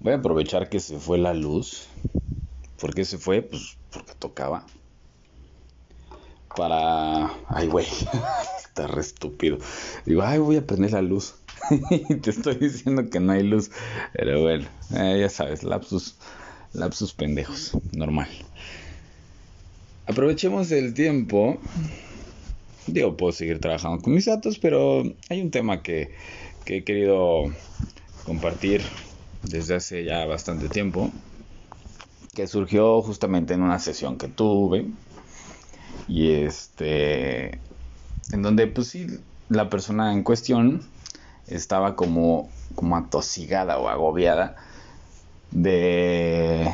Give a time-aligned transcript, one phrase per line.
[0.00, 1.86] Voy a aprovechar que se fue la luz.
[2.80, 3.42] ¿Por qué se fue?
[3.42, 4.64] Pues porque tocaba.
[6.56, 7.30] Para...
[7.48, 7.86] Ay, güey.
[8.64, 9.58] Está re estúpido.
[10.06, 11.34] Digo, ay, voy a prender la luz.
[12.22, 13.70] te estoy diciendo que no hay luz.
[14.14, 14.66] Pero bueno,
[14.96, 16.16] eh, ya sabes, lapsus,
[16.72, 17.72] lapsus pendejos.
[17.92, 18.28] Normal.
[20.06, 21.58] Aprovechemos el tiempo.
[22.86, 26.14] Digo, puedo seguir trabajando con mis datos, pero hay un tema que,
[26.64, 27.52] que he querido
[28.24, 28.80] compartir
[29.42, 31.10] desde hace ya bastante tiempo,
[32.34, 34.86] que surgió justamente en una sesión que tuve
[36.08, 37.58] y este
[38.32, 39.06] en donde pues sí
[39.48, 40.82] la persona en cuestión
[41.46, 44.56] estaba como como atosigada o agobiada
[45.50, 46.72] de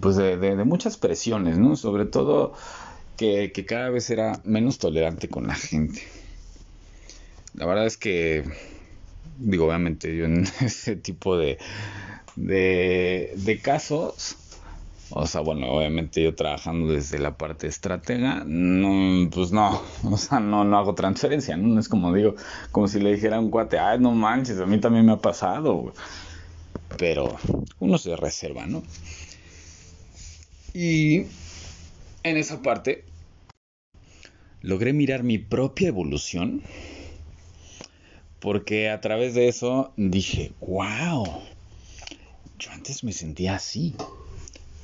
[0.00, 1.76] pues de, de, muchas presiones, ¿no?
[1.76, 2.52] Sobre todo
[3.16, 6.02] que, que, cada vez era menos tolerante con la gente.
[7.54, 8.44] La verdad es que
[9.38, 11.58] digo, obviamente yo en ese tipo de,
[12.36, 14.36] de, de casos,
[15.10, 20.40] o sea, bueno, obviamente yo trabajando desde la parte estratega, no, pues no, o sea,
[20.40, 21.68] no, no hago transferencia, ¿no?
[21.68, 22.34] No es como digo,
[22.72, 25.20] como si le dijera a un cuate, ay, no manches, a mí también me ha
[25.20, 25.92] pasado,
[26.98, 27.36] Pero
[27.78, 28.82] uno se reserva, ¿no?
[30.74, 31.26] Y
[32.22, 33.04] en esa parte
[34.60, 36.62] logré mirar mi propia evolución
[38.40, 41.26] porque a través de eso dije, wow,
[42.58, 43.96] yo antes me sentía así,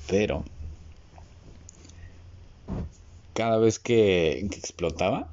[0.09, 0.45] pero
[3.33, 5.29] cada vez que, explotaba,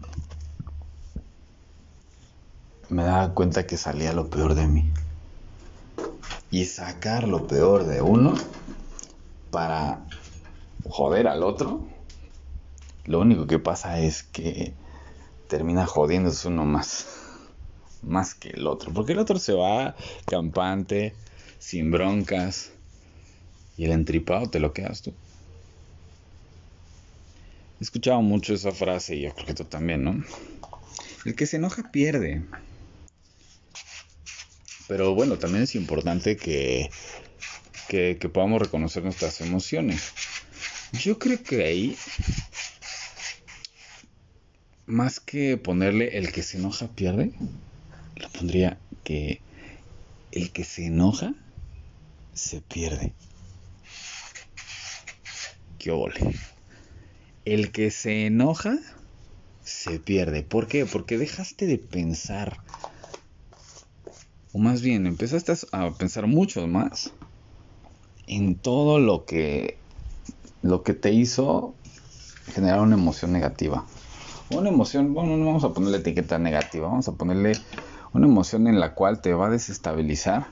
[2.90, 4.92] me daba cuenta que salía lo peor de mí.
[6.50, 8.34] Y sacar lo peor de uno
[9.52, 10.06] para
[10.84, 11.88] joder al otro,
[13.06, 14.74] lo único que pasa es que
[15.48, 17.21] termina jodiéndose uno más
[18.02, 18.92] más que el otro.
[18.94, 21.14] Porque el otro se va campante,
[21.60, 22.72] sin broncas.
[23.78, 25.14] Y el entripado te lo quedas tú.
[27.80, 30.24] He escuchado mucho esa frase y yo creo que tú también, ¿no?
[31.26, 32.44] El que se enoja pierde.
[34.88, 36.92] Pero bueno, también es importante que,
[37.88, 40.12] que, que podamos reconocer nuestras emociones.
[40.92, 41.98] Yo creo que ahí,
[44.86, 47.32] más que ponerle el que se enoja pierde,
[48.22, 49.42] le pondría que
[50.32, 51.34] el que se enoja
[52.34, 53.14] se pierde.
[55.78, 56.36] ¿Qué ole?
[57.46, 58.78] El que se enoja
[59.64, 60.44] se pierde.
[60.44, 60.86] ¿Por qué?
[60.86, 62.60] Porque dejaste de pensar.
[64.54, 67.12] O más bien, empezaste a pensar mucho más
[68.28, 69.78] en todo lo que
[70.62, 71.74] lo que te hizo
[72.54, 73.86] generar una emoción negativa.
[74.52, 77.54] Una emoción, bueno, no vamos a ponerle etiqueta negativa, vamos a ponerle
[78.14, 80.48] una emoción en la cual te va a desestabilizar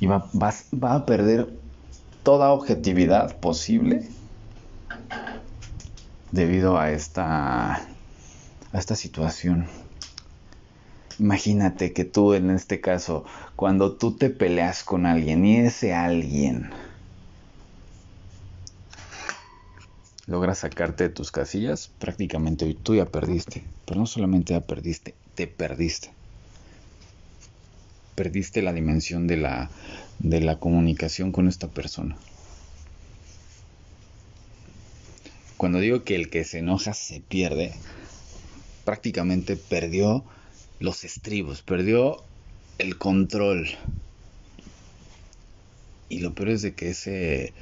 [0.00, 0.28] y va,
[0.82, 1.52] a perder
[2.22, 4.08] toda objetividad posible
[6.32, 9.68] debido a esta, a esta situación.
[11.18, 13.24] Imagínate que tú en este caso,
[13.54, 16.70] cuando tú te peleas con alguien y ese alguien
[20.26, 23.64] logra sacarte de tus casillas, prácticamente tú ya perdiste.
[23.84, 26.19] Pero no solamente ya perdiste, te perdiste
[28.14, 29.70] perdiste la dimensión de la,
[30.18, 32.16] de la comunicación con esta persona.
[35.56, 37.74] Cuando digo que el que se enoja se pierde,
[38.84, 40.24] prácticamente perdió
[40.78, 42.24] los estribos, perdió
[42.78, 43.68] el control.
[46.08, 47.52] Y lo peor es de que ese,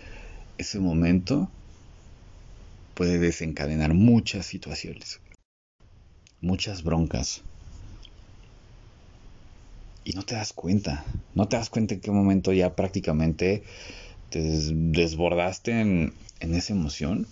[0.58, 1.50] ese momento
[2.94, 5.20] puede desencadenar muchas situaciones,
[6.40, 7.42] muchas broncas,
[10.08, 11.04] y no te das cuenta,
[11.34, 13.62] no te das cuenta en qué momento ya prácticamente
[14.30, 17.26] te desbordaste en, esa emoción.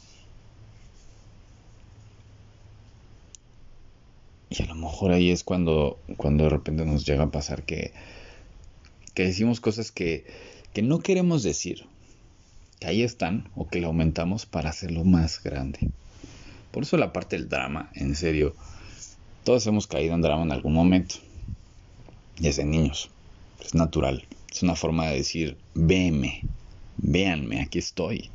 [4.50, 7.94] Y a lo mejor ahí es cuando, cuando de repente nos llega a pasar que,
[9.14, 10.26] decimos cosas que,
[10.74, 11.86] que no queremos decir,
[12.78, 15.88] que ahí están o que le aumentamos para hacerlo más grande.
[16.72, 18.54] Por eso la parte del drama, en serio,
[19.44, 21.25] todos hemos caído en drama en algún momento
[22.38, 23.10] desde niños.
[23.60, 24.24] Es natural.
[24.50, 26.42] Es una forma de decir, véeme,
[26.96, 28.30] véanme, aquí estoy.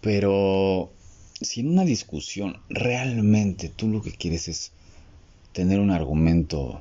[0.00, 0.90] Pero
[1.40, 4.72] si en una discusión realmente tú lo que quieres es
[5.52, 6.80] tener un argumento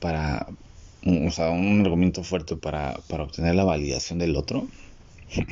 [0.00, 0.46] para,
[1.04, 4.66] o sea, un argumento fuerte para, para obtener la validación del otro,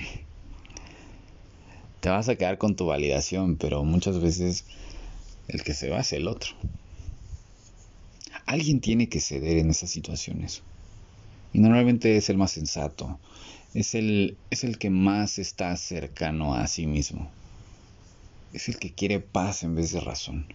[2.01, 4.65] te vas a quedar con tu validación, pero muchas veces
[5.49, 6.53] el que se va es el otro.
[8.49, 10.63] Alguien tiene que ceder en esas situaciones.
[11.53, 13.21] Y normalmente es el más sensato.
[13.75, 17.31] Es el, es el que más está cercano a sí mismo.
[18.55, 20.47] Es el que quiere paz en vez de razón.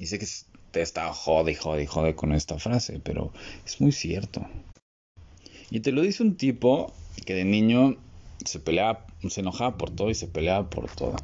[0.00, 0.26] Y sé que
[0.72, 3.32] te está jode jode jode con esta frase, pero
[3.64, 4.44] es muy cierto.
[5.70, 6.92] Y te lo dice un tipo
[7.26, 7.96] que de niño
[8.44, 11.14] se peleaba, se enojaba por todo y se peleaba por todo.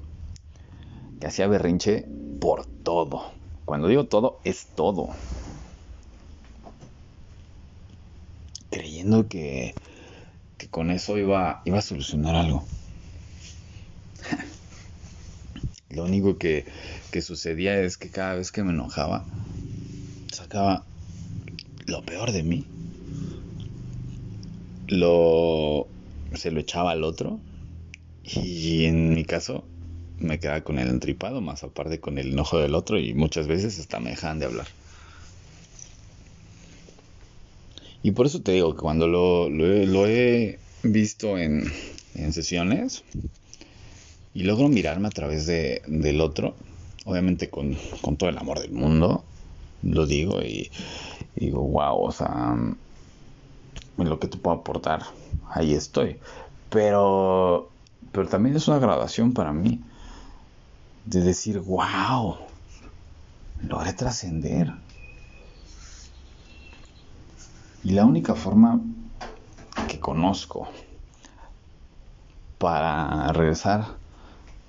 [1.18, 2.06] Que hacía berrinche
[2.40, 3.35] por todo.
[3.66, 5.08] Cuando digo todo, es todo.
[8.70, 9.74] Creyendo que,
[10.56, 12.64] que con eso iba, iba a solucionar algo.
[15.90, 16.64] Lo único que,
[17.10, 19.24] que sucedía es que cada vez que me enojaba,
[20.32, 20.84] sacaba
[21.86, 22.64] lo peor de mí.
[24.86, 25.88] Lo
[26.34, 27.40] se lo echaba al otro
[28.22, 29.64] y en mi caso
[30.18, 33.78] me quedaba con el entripado, más aparte con el enojo del otro y muchas veces
[33.78, 34.66] hasta me dejaban de hablar.
[38.02, 41.64] Y por eso te digo que cuando lo, lo, he, visto en,
[42.32, 43.02] sesiones
[44.32, 46.54] y logro mirarme a través de, del otro,
[47.04, 49.24] obviamente con, con, todo el amor del mundo,
[49.82, 50.70] lo digo y,
[51.34, 52.54] y digo, wow, o sea,
[53.98, 55.02] en lo que te puedo aportar,
[55.50, 56.16] ahí estoy.
[56.70, 57.70] Pero,
[58.12, 59.80] pero también es una graduación para mí
[61.06, 62.36] de decir, wow,
[63.62, 64.72] logré trascender.
[67.84, 68.80] Y la única forma
[69.88, 70.68] que conozco
[72.58, 73.96] para regresar,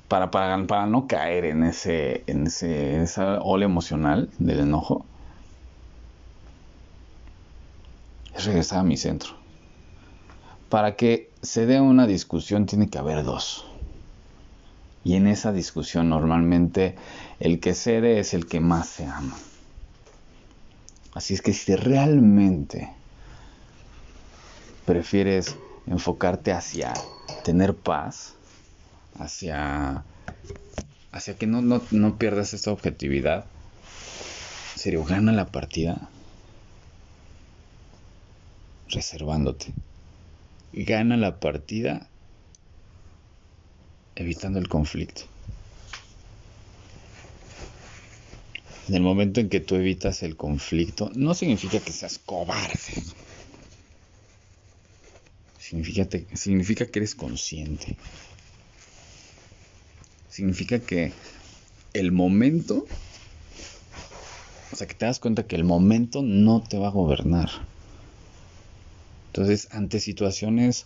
[0.08, 5.06] para, para, para no caer en ese, en ese, esa ola emocional del enojo,
[8.36, 9.32] es regresar a mi centro.
[10.70, 13.66] Para que se dé una discusión tiene que haber dos.
[15.08, 16.96] Y en esa discusión normalmente
[17.40, 19.38] el que cede es el que más se ama.
[21.14, 22.90] Así es que si realmente
[24.86, 25.56] prefieres
[25.86, 26.94] enfocarte hacia
[27.46, 28.36] tener paz,
[29.18, 30.04] hacia,
[31.14, 33.46] hacia que no, no, no pierdas esta objetividad,
[34.76, 36.10] serio, gana la partida
[38.90, 39.74] reservándote.
[40.74, 42.10] Gana la partida
[44.18, 45.22] evitando el conflicto.
[48.88, 53.04] En el momento en que tú evitas el conflicto, no significa que seas cobarde.
[55.60, 57.98] Significa, significa que eres consciente.
[60.30, 61.12] Significa que
[61.94, 62.88] el momento,
[64.72, 67.50] o sea, que te das cuenta que el momento no te va a gobernar.
[69.28, 70.86] Entonces, ante situaciones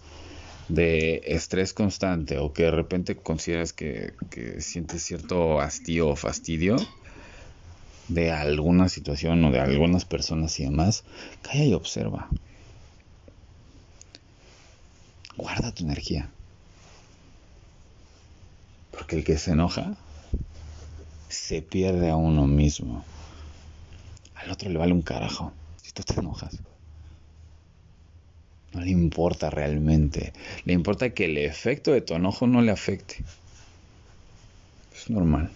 [0.72, 4.14] de estrés constante o que de repente consideras que,
[4.60, 6.78] sientes cierto hastío o fastidio
[8.08, 11.04] de alguna situación o de algunas personas y demás,
[11.42, 12.30] calla y observa.
[15.36, 16.30] Guarda tu energía.
[18.92, 19.98] Porque el que se enoja
[21.30, 23.04] se pierde a uno mismo.
[24.36, 25.52] Al otro le vale un carajo
[25.82, 26.60] si tú te enojas.
[28.74, 30.34] No le importa realmente.
[30.66, 33.18] Le importa que el efecto de tu enojo no le afecte.
[34.96, 35.50] Es normal.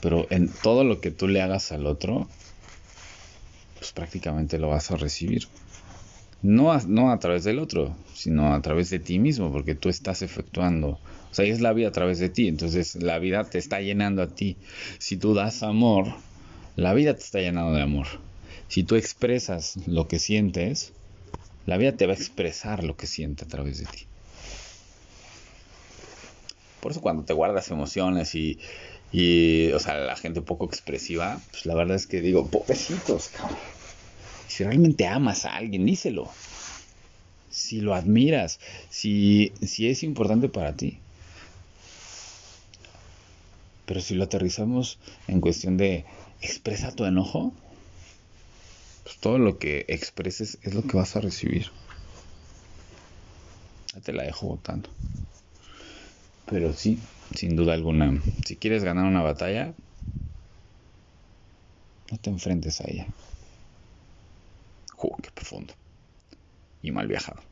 [0.00, 2.28] Pero en todo lo que tú le hagas al otro,
[3.78, 5.48] pues prácticamente lo vas a recibir.
[6.40, 11.00] No a, través del otro, sino a través de ti mismo, porque tú estás efectuando.
[11.30, 12.46] O sea, es la vida a través de ti.
[12.46, 14.56] Entonces la vida te está llenando a ti.
[14.98, 16.06] Si tú das amor,
[16.76, 18.06] la vida te está llenando de amor.
[18.68, 20.92] Si tú expresas lo que sientes,
[21.66, 24.06] la vida te va a expresar lo que siente a través de ti.
[26.80, 28.58] Por eso cuando te guardas emociones y,
[29.10, 33.58] y o sea, la gente poco expresiva, pues la verdad es que digo, pobrecitos, cabrón.
[34.46, 36.30] Si realmente amas a alguien, díselo.
[37.50, 38.60] Si lo admiras,
[38.90, 40.98] si, si es importante para ti.
[43.86, 46.04] Pero si lo aterrizamos en cuestión de
[46.40, 47.52] expresa tu enojo,
[49.08, 51.70] pues, todo lo que expreses es lo que vas a recibir.
[53.94, 54.90] Ya te la dejo votando.
[56.44, 56.98] Pero sí,
[57.34, 59.74] sin duda alguna, si quieres ganar una batalla,
[62.10, 63.06] no te enfrentes a ella.
[64.98, 65.72] ¡Uh, qué profundo!
[66.82, 67.47] Y mal viajado.